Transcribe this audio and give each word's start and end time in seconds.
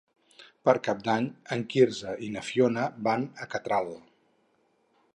Per 0.69 0.73
Cap 0.87 1.03
d'Any 1.07 1.27
en 1.57 1.61
Quirze 1.75 2.15
i 2.29 2.31
na 2.39 2.45
Fiona 2.49 2.89
van 3.11 3.31
a 3.45 3.49
Catral. 3.55 3.97